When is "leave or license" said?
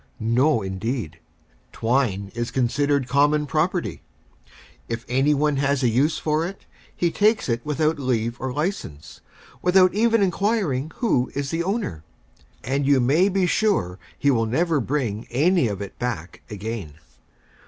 7.99-9.21